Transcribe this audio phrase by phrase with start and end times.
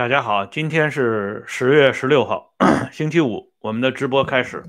[0.00, 2.54] 大家好，今天是十月十六号，
[2.90, 4.64] 星期五，我们的直播开始。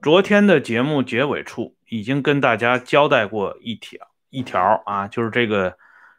[0.00, 3.98] 昨天的节目结尾处已经跟大家交代过一条
[4.30, 5.76] 一条啊，就是这个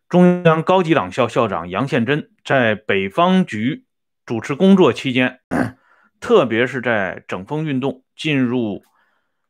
[0.10, 3.86] 中央高级党校校长杨宪珍在北方局
[4.26, 5.40] 主持工作期间，
[6.20, 8.84] 特别是在整风运动进入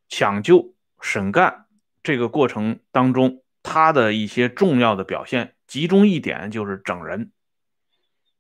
[0.08, 1.66] 抢救、审干
[2.04, 7.32] 这个过程当中，他的一些重要的表现，集中一点就是整人。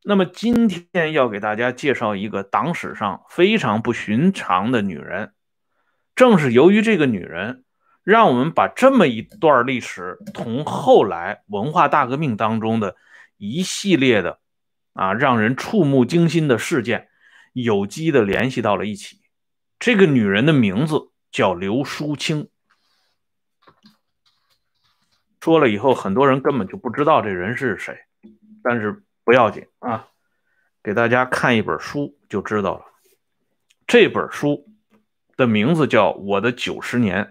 [0.07, 5.33] 那么今天要给大家介绍一个党史上非常不寻常的女人，
[6.15, 7.63] 正是由于这个女人，
[8.03, 12.95] 让我们把这么一段历史同后来文化大革命当中的
[13.37, 14.37] 一系列的
[14.93, 17.07] 啊让人触目惊心的事件
[17.53, 19.21] 有机的联系到了一起。
[19.79, 22.47] 这个女人的名字叫刘淑清。
[25.41, 27.97] 说了以后，很多人根本就不知道这人是谁，
[28.61, 29.01] 但是。
[29.25, 30.07] 不要紧啊，
[30.83, 32.85] 给大家看一本书就知道了。
[33.87, 34.67] 这本书
[35.35, 37.25] 的名字叫《我的九十年》，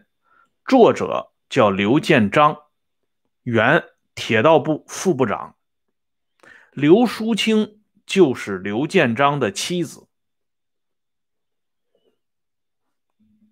[0.67, 2.56] 作者叫刘建章，
[3.45, 3.84] 原
[4.17, 5.55] 铁道部副部长。
[6.73, 10.08] 刘淑清就是刘建章的妻子。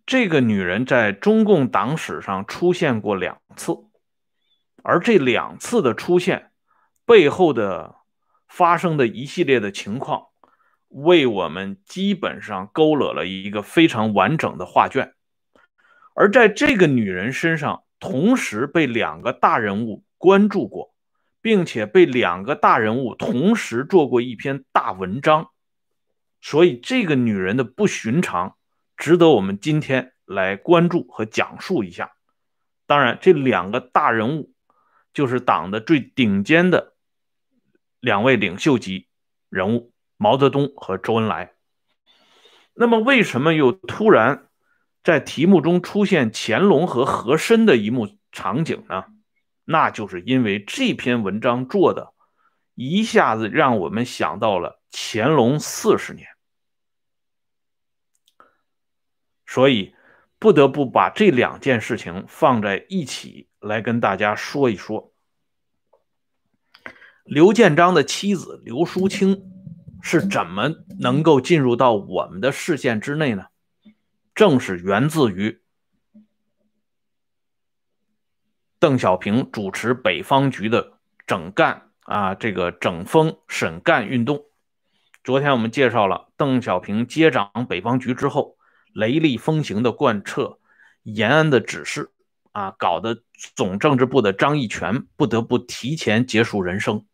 [0.04, 3.76] 这个女人在中共党史上出现过两次，
[4.82, 6.50] 而这两次的出现
[7.06, 8.01] 背后的。
[8.52, 10.26] 发生的一系列的情况，
[10.88, 15.14] 为我们基本上勾勒了一个非常完整的画卷。
[16.14, 20.94] 而在这个女人身上，同时被两个大人物关注过，
[21.40, 25.48] 并且被两个大人物同时做过一篇大文章。
[26.42, 28.56] 所以，这个女人的不寻常，
[28.98, 32.12] 值得我们今天来关注和讲述一下。
[32.86, 34.52] 当然，这两个大人物
[35.14, 36.91] 就是党的最顶尖的。
[38.02, 39.06] 两位领袖级
[39.48, 41.52] 人物毛泽东和周恩来。
[42.74, 44.48] 那么，为什么又突然
[45.04, 49.04] 在题目中出现乾隆和和珅的一幕场景呢？
[49.64, 52.12] 那就是因为这篇文章做的
[52.74, 56.26] 一下子让我们想到了乾隆四十年，
[59.46, 59.94] 所以
[60.40, 65.11] 不得不把这两件事情放在一起来跟大家说一说。
[67.24, 69.50] 刘建章的妻子刘淑清
[70.02, 73.44] 是怎么能够进入到我们的视线之内呢？
[74.34, 75.60] 正是源自于
[78.80, 80.94] 邓小平主持北方局的
[81.26, 84.44] 整干啊，这个整风审干运动。
[85.22, 88.56] 昨天我们介绍了邓小平接掌北方局之后，
[88.92, 90.58] 雷厉风行的贯彻
[91.04, 92.10] 延安的指示
[92.50, 93.22] 啊，搞得
[93.54, 97.06] 总政治部的张义全不得不提前结束人生。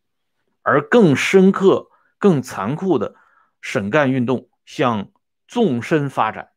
[0.69, 3.15] 而更深刻、更残酷的
[3.59, 5.11] 审干运动向
[5.47, 6.51] 纵深发展。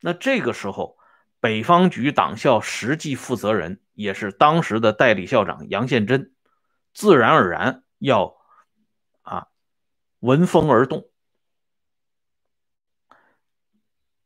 [0.00, 0.98] 那这个时候，
[1.38, 6.34] 北方局党校实际负责人，也是当时的代理校长杨宪珍，
[6.92, 8.36] 自然而然要
[9.22, 9.46] 啊
[10.18, 11.08] 闻风而动。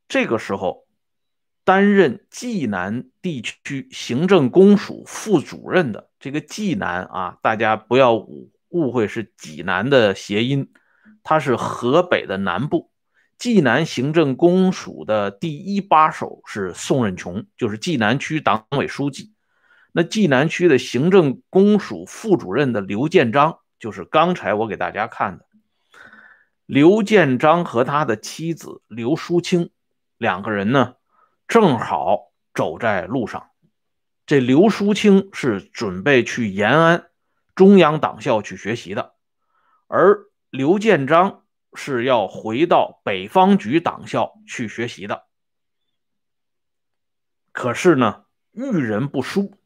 [0.08, 0.86] 这个时候，
[1.64, 8.50] 担任济南地区行政公署副主任的这个济南啊，大家不要误。
[8.72, 10.72] 误会是济南的谐音，
[11.22, 12.90] 它是河北的南部。
[13.38, 19.32] 济南行政公署的第一把手是宋任穷，就是济南区党委书记。
[19.92, 25.46] 那济南区的行政公署副主任的刘建章，就是刚才我给大家看的。
[26.66, 29.70] 刘建章和他的妻子刘淑清
[30.16, 30.94] 两个人呢，
[31.48, 33.48] 正好走在路上。
[34.24, 37.06] 这刘淑清是准备去延安。
[37.54, 39.14] 中央党校去学习的，
[39.86, 45.24] 而刘建章是要回到北方局党校去学习的。
[47.52, 49.58] 可是呢，遇人不淑，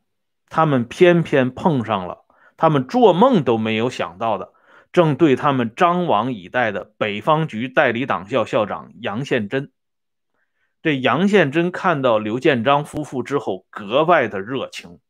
[0.49, 2.25] 他们偏偏碰上了
[2.57, 4.53] 他们做梦都没有想到的，
[4.93, 9.71] 正对他们张网以待的北方局代理党校校长杨宪珍。
[10.83, 15.01] 这杨宪珍看到刘建章夫妇之后，格外的热情。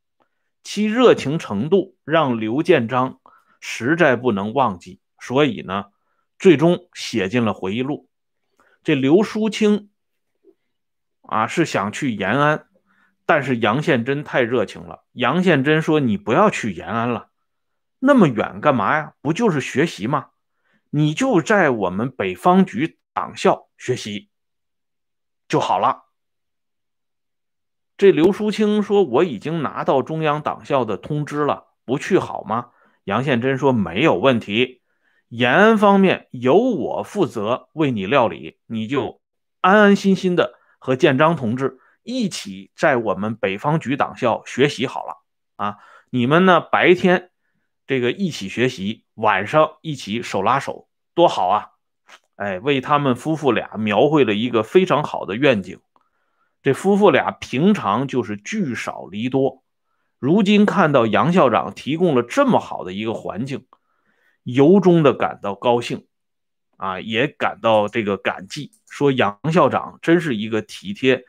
[0.67, 3.21] 其热情程度让刘建章
[3.61, 5.93] 实在不能忘记，所以呢，
[6.41, 8.09] 最终写进了回忆录。
[8.83, 9.91] 这刘淑清
[11.23, 12.67] 啊是想去延安，
[13.27, 15.05] 但是杨宪珍太热情了。
[15.13, 17.31] 杨宪珍说：“你不要去延安了，
[18.01, 19.13] 那么远干嘛呀？
[19.23, 20.31] 不就是学习吗？
[20.91, 24.31] 你就在我们北方局党校学习
[25.47, 26.06] 就好了。”
[27.97, 32.71] 这刘淑清说：“我已经拿到中央党校的通知了，不去好吗？”
[33.05, 34.83] 杨宪珍说：“没有问题。”
[35.29, 39.21] 延安方面由我负责为你料理，你就
[39.61, 45.17] 安安心心的和建章同志一起在我们北方局党校学习好了
[45.57, 45.79] 啊！
[46.11, 47.31] 你们呢白天
[47.89, 51.71] 这个一起学习，晚上一起手拉手，多好啊！
[52.37, 55.81] 哎，为他们夫妇俩描绘了一个非常好的愿景。
[56.67, 59.63] 这夫妇俩平常就是聚少离多，
[60.19, 63.69] 如今看到杨校长提供了这么好的一个环境。
[64.43, 66.09] 由衷的感到高兴，
[66.77, 71.25] 啊，也感到这个感激，说杨校长真是一个体贴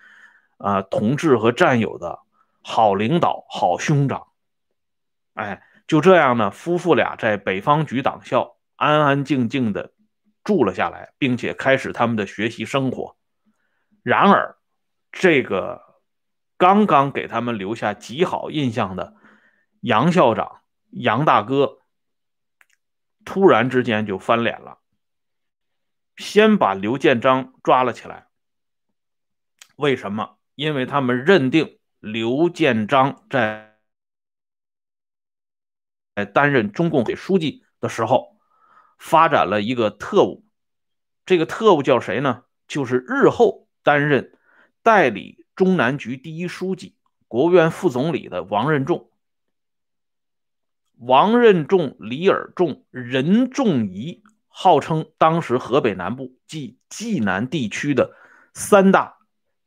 [0.57, 2.18] 啊同志和战友的
[2.63, 4.25] 好领导、好兄长。
[5.36, 9.94] 哎，就这样呢，夫妇俩在北方局党校安安静静的
[10.44, 13.16] 住了下来，并且开始他们的学习生活。
[14.01, 14.56] 然而，
[15.19, 16.00] 这个
[16.58, 19.16] 刚刚给他们留下极好印象的
[19.81, 20.62] 杨校长、
[20.92, 21.80] 杨大哥。
[23.25, 24.80] 突然之间就翻脸了，
[26.16, 28.28] 先把刘建章抓了起来。
[29.75, 30.38] 为什么？
[30.56, 33.80] 因为他们认定刘建章在
[36.16, 38.38] 在担任中共委书记的时候，
[38.98, 40.46] 发展了一个特务。
[41.25, 42.46] 这个特务叫谁呢？
[42.68, 44.37] 就是日后担任
[44.88, 46.95] 代理中南局第一书记、
[47.28, 49.12] 国务院副总理的王任重。
[50.95, 58.16] 王任重、李尔重、任仲夷，号称当时河北南部即济南地区的
[58.54, 59.18] 三大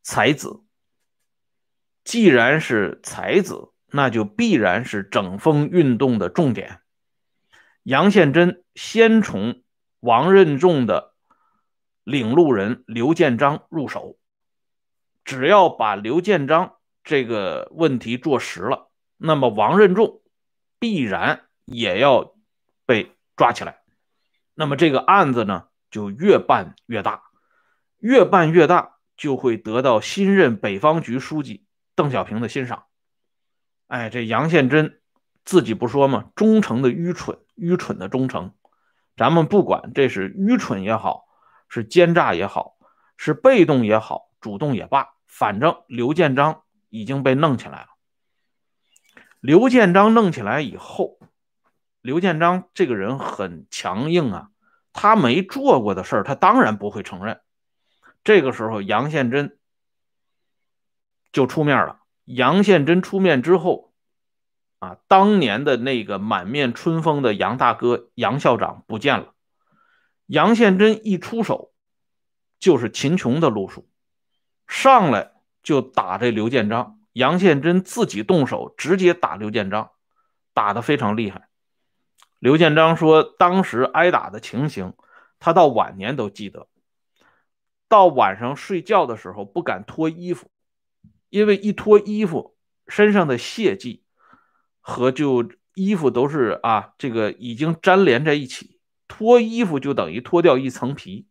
[0.01, 0.63] 才子。
[2.03, 6.79] 既然是才子，那就必然是整风运动的重点。
[7.83, 9.61] 杨宪珍先从
[9.99, 11.13] 王任重的
[12.03, 14.17] 领路人刘建章入手，
[15.23, 20.21] 只要把刘建章这个问题做实了，那么王任重。
[20.79, 22.33] 必然也要
[22.87, 23.83] 被抓起来，
[24.55, 27.21] 那么这个案子呢，就越办越大，
[27.99, 32.85] 越办越大，就会得到新任北方局书记邓小平的欣赏。
[33.85, 34.99] 哎，这杨宪珍
[35.45, 36.31] 自己不说吗？
[36.35, 38.55] 忠诚的愚蠢，愚蠢的忠诚。
[39.15, 41.25] 咱们不管这是愚蠢也好，
[41.69, 42.77] 是奸诈也好，
[43.17, 47.87] 是被动也好，主动也罢，反正刘建章已经被弄起来了。
[49.39, 51.17] 刘建章弄起来以后，
[52.01, 54.49] 刘建章这个人很强硬啊，
[54.91, 57.39] 他没做过的事儿，他当然不会承认。
[58.23, 59.57] 这个时候，杨宪珍
[61.31, 62.01] 就出面了。
[62.25, 63.93] 杨宪珍出面之后，
[64.79, 69.33] 啊，当年的那个满面春风的杨大哥、杨校长不见了。
[70.27, 71.73] 杨宪珍一出手，
[72.59, 73.89] 就是秦琼的路数，
[74.71, 76.97] 上来就打这刘建章。
[77.11, 79.91] 杨宪珍自己动手，直接打刘建章，
[80.53, 81.49] 打得非常厉害。
[82.39, 84.93] 刘建章说，当时挨打的情形，
[85.39, 86.69] 他到晚年都记得。
[87.89, 90.49] 到晚上睡觉的时候不敢脱衣服，
[91.27, 92.55] 因为一脱衣服，
[92.87, 94.05] 身上的血迹
[94.79, 98.79] 和就衣服都是啊，这个已经粘连在一起，
[99.09, 101.27] 脱衣服就等于脱掉一层皮，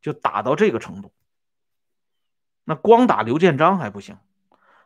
[0.00, 1.12] 就打到这个程度。
[2.64, 4.16] 那光打刘建章还不行。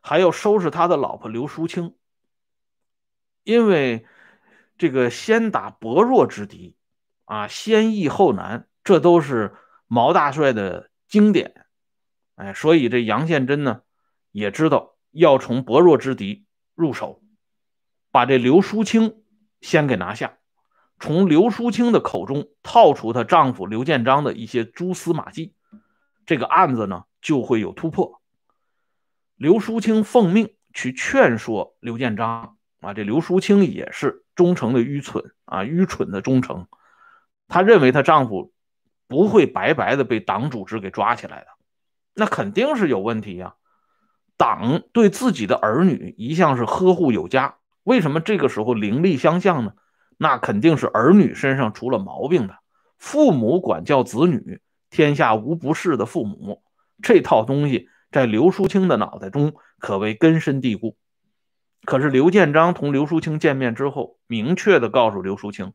[0.06, 1.94] 还要收拾他的老婆刘淑清，
[3.42, 4.04] 因为
[4.76, 6.76] 这个先打薄弱之敌，
[7.24, 11.64] 啊，先易后难，这都是毛大帅的经典，
[12.34, 13.80] 哎，所以这杨宪珍呢
[14.30, 17.22] 也知道要从薄弱之敌入手，
[18.10, 19.22] 把这刘淑清
[19.62, 20.36] 先给拿下，
[21.00, 25.54] 从刘淑清的口中套出她丈夫刘建章的一些蛛丝马迹，
[26.26, 28.20] 这个案子呢就会有突破。
[29.34, 36.68] 刘淑清奉命去劝说刘建章啊，这刘淑清也是忠诚的愚蠢啊，愚蠢的忠诚。
[37.48, 38.52] 她认为她丈夫
[39.08, 41.46] 不会白白的被党组织给抓起来的，
[42.14, 43.54] 那肯定是有问题呀。
[44.36, 49.72] 党对自己的儿女一向是呵护有加，为什么这个时候凌厉相向呢？
[50.18, 52.58] 那肯定是儿女身上出了毛病的。
[52.98, 56.62] 父母管教子女，天下无不是的父母，
[57.02, 57.88] 这套东西。
[58.12, 60.96] 在刘淑清的脑袋中可谓根深蒂固。
[61.84, 65.72] 可是刘建章同刘淑清见面之后，明确的告诉刘淑清，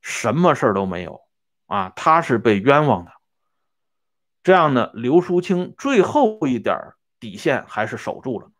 [0.00, 1.20] 什么事儿都没有
[1.66, 3.12] 啊，他是被冤枉的。
[4.42, 8.50] 这样呢，刘淑清最后一点底线还是守住了。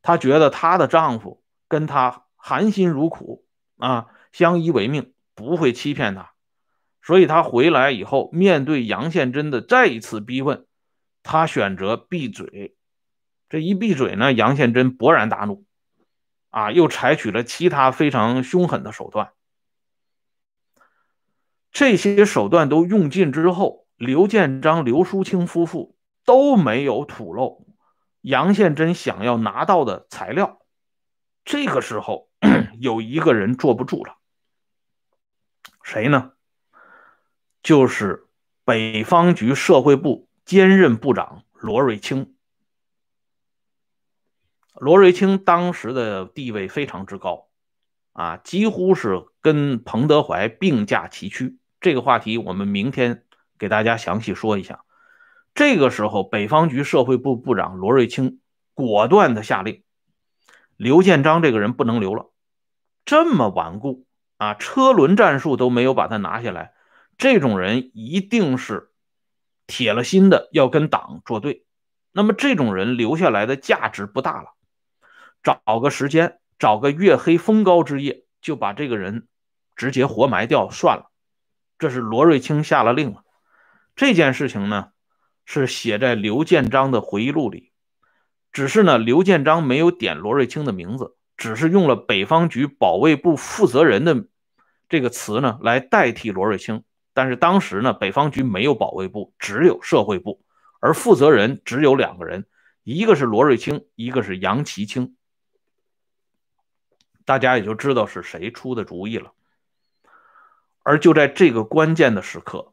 [0.00, 3.44] 她觉得她的丈夫跟她含辛茹苦
[3.76, 6.30] 啊，相依为命，不会欺骗她。
[7.02, 10.64] 所以她回来以后，面对杨宪珍的再一次逼问。
[11.22, 12.76] 他选择闭嘴，
[13.48, 15.64] 这一闭嘴呢，杨宪珍勃然大怒，
[16.50, 19.32] 啊，又采取了其他非常凶狠的手段。
[21.70, 27.66] 这些手段都用尽之后，刘建章、刘淑清夫妇都没有吐露
[28.20, 30.60] 杨宪珍想要拿到的材料。
[31.44, 32.28] 这个时候，
[32.78, 34.16] 有一个人坐不住了，
[35.82, 36.32] 谁呢？
[37.62, 38.28] 就是
[38.64, 42.36] 北方局社会部兼任部长罗瑞卿。
[44.74, 47.48] 罗瑞卿当时的地位非常之高，
[48.12, 51.56] 啊，几乎是跟彭德怀并驾齐驱。
[51.80, 53.24] 这个话题我们明天
[53.58, 54.84] 给大家详细说一下。
[55.54, 58.42] 这个时候，北方局社会部部长罗瑞卿
[58.74, 59.82] 果断的下令，
[60.76, 62.30] 刘建章这个人不能留了。
[63.06, 64.04] 这么顽固
[64.36, 66.74] 啊，车轮战术都没有把他拿下来，
[67.16, 68.90] 这种人一定是
[69.66, 71.64] 铁了心的要跟党作对。
[72.12, 74.50] 那么这种人留下来的价值不大了，
[75.42, 79.28] 找个时间，找个月黑风高之夜，就把这个人
[79.76, 81.10] 直接活埋掉算了。
[81.78, 83.22] 这是罗瑞卿下了令了。
[83.96, 84.88] 这件事情呢，
[85.46, 87.72] 是写在刘建章的回忆录里。
[88.52, 94.26] 只是呢，刘建章没有点罗瑞卿的名字，只是用了北方局保卫部负责人的
[94.90, 96.84] 这个词呢来代替罗瑞卿。
[97.14, 100.44] 但是当时呢，北方局没有保卫部，只有社会部，
[100.80, 102.46] 而负责人只有两个人，
[102.82, 105.16] 一个是罗瑞卿，一个是杨奇清。
[107.24, 109.32] 大家也就知道是谁出的主意了。
[110.82, 112.72] 而就在这个关键的时刻，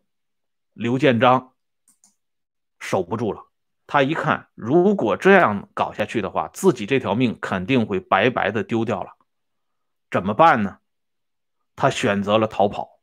[0.74, 1.54] 刘建章
[2.80, 3.46] 守不住了。
[3.86, 9.18] 他一看，如果这样搞下去的话，自己这条命肯定会白白的丢掉了。
[10.10, 10.78] 怎么办呢？
[11.76, 13.00] 他选择了逃跑。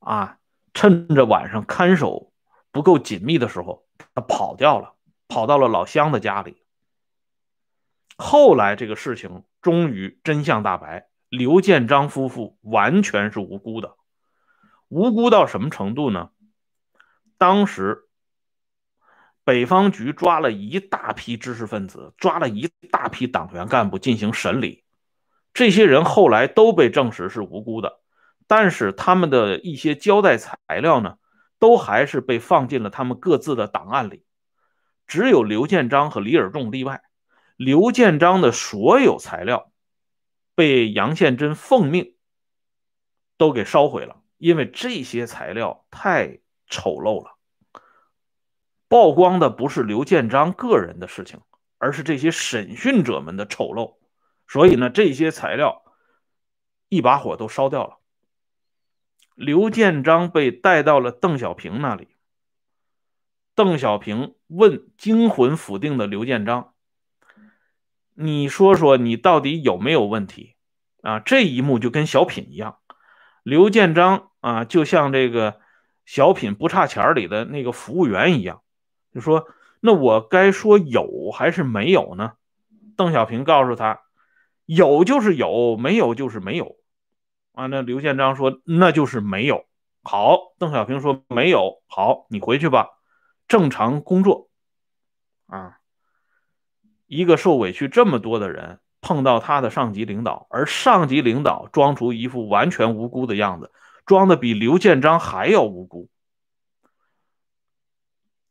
[0.00, 0.38] 啊，
[0.74, 2.32] 趁着晚上看守
[2.72, 4.94] 不够紧密的时候，他跑掉了，
[5.28, 6.62] 跑到了老乡的家里。
[8.16, 13.96] 后来这个事情终于真相大白，刘建章夫妇完全是无辜的。
[14.88, 16.30] 无辜到什么程度呢？
[17.38, 18.08] 当时
[19.44, 24.84] 北方局抓了一大批知识分子，抓了一大批党员干部进行审理，
[25.54, 27.99] 这些人后来都被证实是无辜的，
[28.50, 31.18] 但是他们的一些交代材料呢，
[31.60, 34.24] 都还是被放进了他们各自的档案里，
[35.06, 37.00] 只有刘建章和李尔仲例外。
[37.54, 39.70] 刘建章的所有材料
[40.56, 42.16] 被杨宪珍奉命
[43.36, 44.20] 都给烧毁了。
[44.36, 47.36] 因为这些材料太丑陋了，
[48.88, 51.40] 曝光的不是刘建章个人的事情，
[51.78, 53.98] 而是这些审讯者们的丑陋，
[54.48, 55.84] 所以呢，这些材料
[56.88, 57.99] 一把火都烧掉了。
[59.40, 62.08] 刘建章被带到了邓小平那里，
[63.54, 66.74] 邓小平问惊魂甫定的刘建章
[68.12, 70.56] ：“你说说，你到底有没有问题？”
[71.00, 72.80] 啊，这一幕就跟小品一样，
[73.42, 74.28] 刘建章。
[74.40, 75.58] 啊，就像这个
[76.04, 78.60] 小品不差钱里的那个服务员一样，
[79.14, 79.46] 就说
[79.80, 82.32] ：“那我该说有还是没有呢？”
[82.94, 84.02] 邓小平告诉他
[84.66, 86.76] ：“有就是有，没有就是没有。”
[87.60, 89.66] 啊，那刘建章说：“那就是没有。”
[90.02, 92.88] 好，邓小平说：“没有。”好，你回去吧，
[93.48, 94.48] 正常工作。
[95.44, 95.78] 啊，
[97.06, 103.70] 一个受委屈这么多的人，碰到他的上级领导，而上级领导装出一副完全无辜的样子。
[104.06, 106.08] 装的比刘建章还要无辜，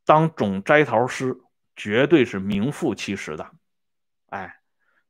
[0.04, 1.36] 当总摘桃师
[1.74, 3.50] 绝对是名副其实的。
[4.28, 4.59] 哎，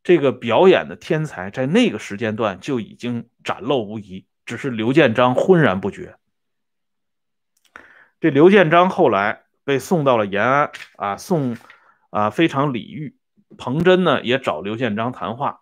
[0.02, 6.16] 这个表演的天才在那个时间段就已经展露无遗，只是刘建章浑然不觉。
[8.20, 11.56] 这刘建章后来被送到了延安啊，送
[12.10, 13.16] 啊非常礼遇。
[13.58, 15.60] 彭真呢也找刘建章谈话，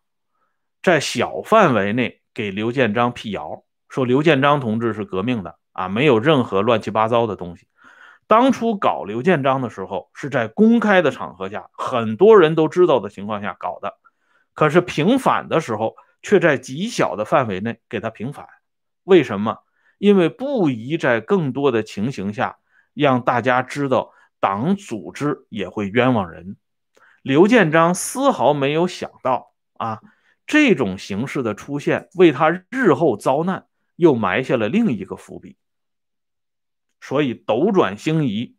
[0.83, 3.65] 在小范围内给刘建章辟谣。
[3.89, 7.67] 说刘建章同志是革命的啊，没有任何乱七八糟的东西。
[8.27, 13.97] 当初搞刘建章的时候，是在公开的场合下，很多人都知道的情况下搞的。
[14.59, 18.49] 可是平反的时候，却在极小的范围内给他平反。
[19.05, 19.59] 为什么？
[19.99, 22.59] 因为不宜在更多的情形下
[22.93, 26.57] 让大家知道党组织也会冤枉人。
[27.23, 30.01] 刘建章丝毫没有想到啊，
[30.45, 33.69] 这种形式的出现，为他日后遭难。
[33.95, 35.57] 又埋下了另一个伏笔，
[37.01, 38.57] 所以斗转星移，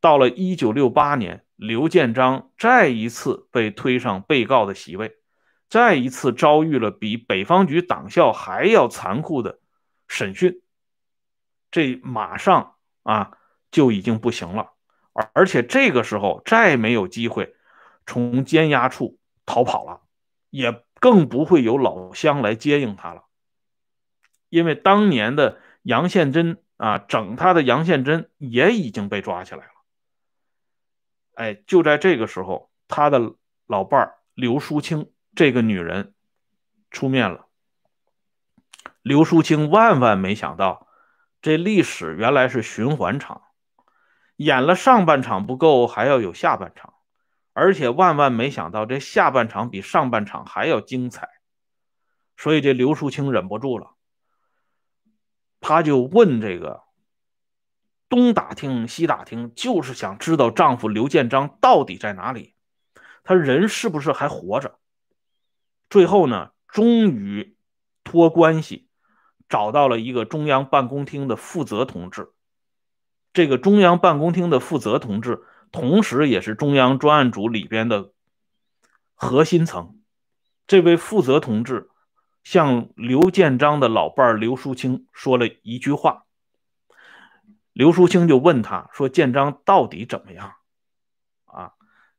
[0.00, 5.18] 到了一九六八年，刘建章再一次被推上被告的席位，
[5.68, 9.58] 再一次遭遇了比北方局党校还要残酷的
[10.06, 10.62] 审讯，
[11.70, 13.36] 这马上啊
[13.70, 14.72] 就已经不行了，
[15.12, 17.56] 而而且这个时候再没有机会
[18.06, 20.02] 从监押处逃跑了，
[20.50, 23.24] 也更不会有老乡来接应他了。
[24.48, 29.72] 因为当年的杨宪珍啊整他的杨宪珍也已经被抓起来了。
[31.34, 33.34] 哎，就在这个时候，他的
[33.66, 36.14] 老伴儿刘淑清这个女人
[36.90, 37.46] 出面了。
[39.02, 40.88] 刘淑清万万没想到，
[41.42, 43.42] 这历史原来是循环场，
[44.36, 46.94] 演了上半场不够，还要有下半场，
[47.52, 51.28] 而且万万没想到，这下半场比上半场还要精彩。
[52.36, 53.94] 所以这刘淑清忍不住了，
[55.60, 56.82] 他就问这个。
[58.06, 62.54] 东打听西打听，就是想知道丈夫刘建章到底在哪里，
[63.24, 64.78] 他人是不是还活着？
[65.88, 67.56] 最后呢，终于
[68.02, 68.88] 托关系
[69.48, 72.32] 找到了一个中央办公厅的负责同志。
[73.32, 78.12] 这个中央办公厅的负责同志，同时也是中央专案组里边的
[79.14, 80.00] 核心层。
[80.66, 81.90] 这位负责同志
[82.42, 86.24] 向刘建章的老伴刘淑清说了一句话。
[87.72, 90.54] 刘淑清就问他说：“建章到底怎么样？”
[91.46, 91.72] 啊，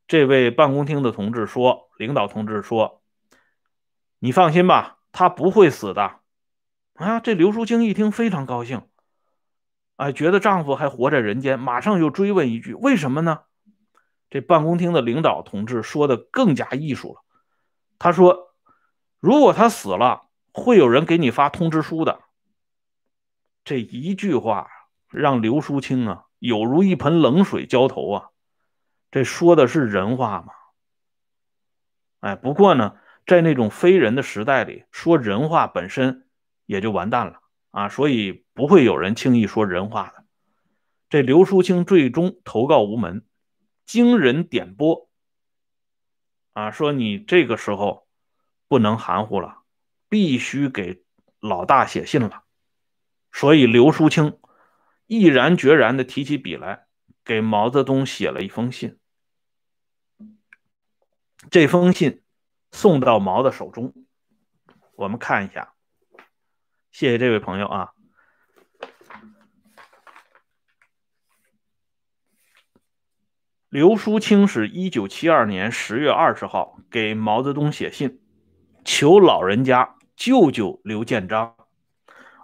[0.06, 3.02] 这位办公厅的同志说：“领导同志说，
[4.18, 6.20] 你放心吧，他不会死的。”
[6.94, 8.82] 啊，这刘淑清一听非常高兴，
[9.96, 13.40] 哎，觉得丈夫还活在人间，马上又追问一句：“为什么呢？”
[14.30, 17.20] 这办公厅的领导同志说的更加艺术了，
[17.98, 18.54] 他说
[19.20, 22.20] ：“如果他死了，会有人给你发通知书的。”
[23.64, 24.68] 这一句话。
[25.08, 28.30] 让刘淑清啊，有如一盆冷水浇头啊！
[29.12, 30.52] 这说的是人话吗？
[32.20, 32.96] 哎，不过呢，
[33.26, 36.26] 在那种非人的时代里，说人话本身
[36.64, 37.40] 也就完蛋了
[37.72, 40.24] 啊，所以不会有人轻易说人话的。
[41.10, 43.26] 这刘淑清最终投告无门，
[43.84, 45.10] 经人点拨
[46.52, 48.06] 啊，说你这个时候
[48.68, 49.58] 不能含糊了，
[50.08, 51.02] 必须给
[51.40, 52.44] 老大写信了。
[53.32, 54.38] 所以刘淑清。
[55.08, 56.88] 毅然决然的提起笔来，
[57.24, 58.98] 给毛泽东写了一封信。
[61.48, 62.24] 这封信
[62.76, 63.94] 送到毛的手中，
[64.96, 65.72] 我们看一下。
[66.90, 67.92] 谢谢这位朋友啊。
[73.70, 78.20] 刘淑清是一九七二年十月二十号给毛泽东写信，
[78.84, 81.56] 求老人家救救刘建章。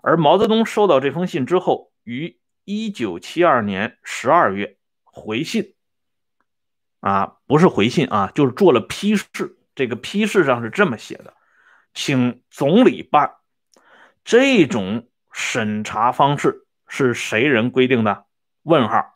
[0.02, 5.74] 而毛泽东收到这封信之后，于一九七二年十二月回信，
[7.00, 9.58] 啊，不是回信啊，就是做了批示。
[9.74, 11.34] 这个批示上是这么写的：
[11.94, 13.32] 请总理办。
[14.24, 18.26] 这种审查方式是谁人规定的？
[18.62, 19.14] 问号，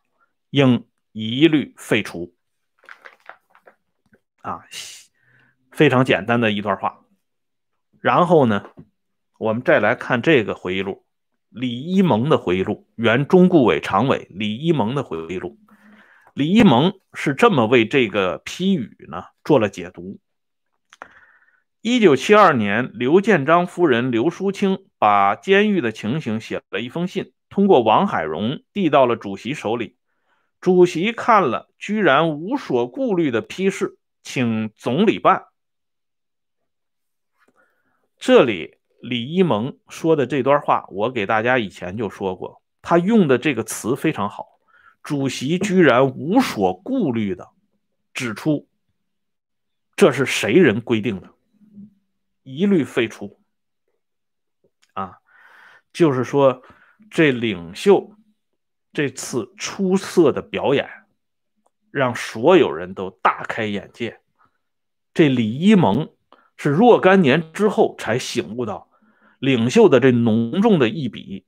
[0.51, 2.35] 应一律废除。
[4.43, 4.65] 啊，
[5.71, 7.05] 非常简单的一段话。
[8.01, 8.71] 然后呢，
[9.39, 11.05] 我们再来看这个回忆录。
[11.49, 15.59] 李一萌的回忆录，原中顾委常委李一萌的回忆录。
[16.35, 20.19] 李一萌是这么为这个批语呢做了解读。
[21.89, 29.97] 一九七二年，刘建章夫人刘淑清把监狱的情形写了一封信，通过王海荣递到了主席手里。
[30.61, 35.45] 主席看了，居然无所顾虑的批示，请总理办。
[38.19, 38.79] 这里。
[39.01, 44.59] 李一萌说的这段话，我给大家以前就说过，他用的这个词非常好。
[45.05, 47.51] 主席居然无所顾虑的
[48.13, 48.67] 指出，
[49.95, 51.31] 这是谁人规定的，
[52.47, 53.43] 一律废除。
[54.95, 55.19] 啊，
[55.93, 56.63] 就是说，
[57.11, 58.15] 这领袖
[58.93, 60.89] 这次出色的表演，
[61.91, 64.21] 让所有人都大开眼界。
[65.13, 66.11] 这李一萌
[66.57, 68.89] 是若干年之后才醒悟到。
[69.39, 71.45] 领袖的这浓重的一笔，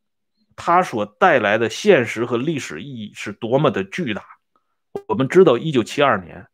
[0.56, 4.22] 他所带来的现实和历史意义是多么的巨大。
[5.06, 6.48] 我们知道，一九七二年，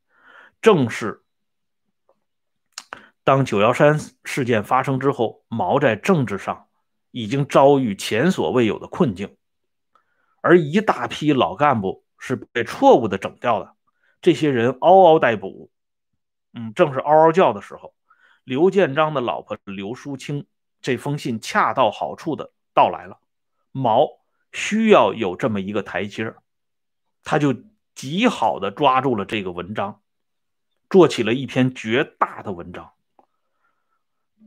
[0.62, 1.23] 正是
[3.24, 6.68] 当九幺三事件发生之后，毛在政治上
[7.10, 9.36] 已经遭遇前所未有的困境，
[10.42, 13.74] 而一大批老干部是被错误的整掉的，
[14.20, 15.70] 这些人嗷嗷待哺。
[16.52, 17.94] 嗯，正是嗷嗷叫的时候，
[18.44, 20.46] 刘建章的老婆刘淑清。
[20.82, 23.18] 这封信恰到好处的到来了，
[23.72, 24.06] 毛
[24.52, 26.34] 需要有这么一个台阶
[27.22, 27.54] 他就
[27.94, 30.02] 极好的抓住了这个文章，
[30.90, 32.92] 做起了一篇绝大的文章。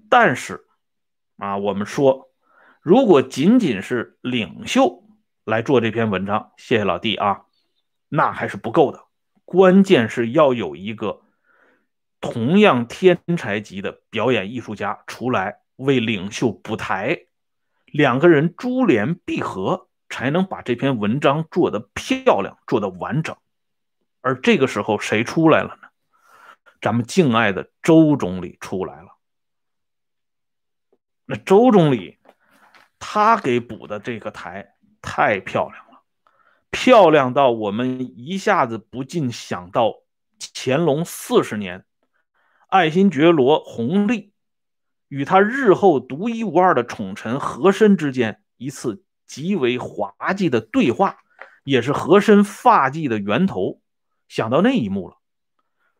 [0.10, 0.65] 但是，
[1.38, 2.30] 啊，我们说，
[2.82, 5.04] 如果仅仅是领袖
[5.43, 7.46] 来做这篇文章，谢谢老弟啊，
[8.10, 9.06] 那还是不够的，
[9.46, 11.22] 关键是要有一个
[12.22, 15.60] 同样天才级的表演艺术家出来。
[15.78, 17.28] 为领袖补台，
[17.86, 23.36] 两个人珠联璧合，才能把这篇文章做得漂亮，做得完整。
[24.22, 25.88] 而这个时候谁出来了呢？
[26.82, 29.16] 咱们敬爱的周总理出来了。
[31.30, 32.18] 那周总理
[33.00, 36.02] 他给补的这个台太漂亮了，
[36.72, 39.94] 漂亮到我们一下子不禁想到
[40.54, 41.86] 乾隆四十年，
[42.68, 44.32] 爱新觉罗弘历
[45.10, 51.18] 与他日后独一无二的宠臣和珅之间一次极为滑稽的对话，
[51.66, 53.82] 也是和珅发迹的源头。
[54.30, 55.18] 想到那一幕了，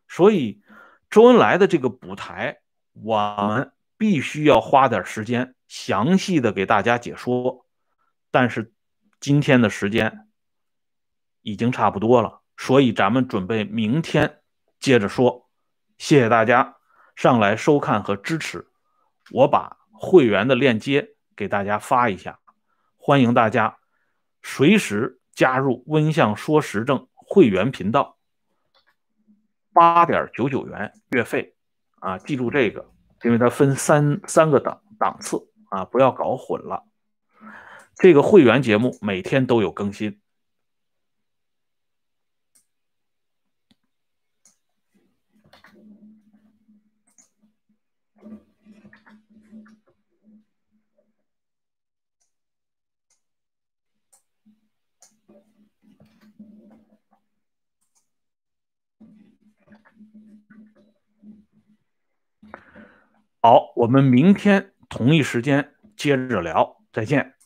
[0.08, 0.62] 所以
[1.10, 2.60] 周恩来的这个补台，
[2.92, 7.66] 我们必须要花点时间详细的给大家解说。
[8.30, 8.72] 但是
[9.20, 10.28] 今天的时间
[11.42, 14.40] 已经差不多了，所以咱们准备明天
[14.78, 15.50] 接着说。
[15.98, 16.76] 谢谢大家
[17.16, 18.68] 上来收看和支持，
[19.32, 22.38] 我把会员的链接给大家发一下，
[22.96, 23.78] 欢迎大家
[24.42, 28.16] 随时加入温相说时政会员频道。
[29.72, 31.56] 八点九九元月费
[31.98, 32.90] 啊，记住这个，
[33.24, 36.84] 因为它分三三个档档次啊，不要搞混了。
[37.96, 40.20] 这个会员节目每天都有更新。
[63.48, 67.37] 好，我们明天同一时间接着聊，再见。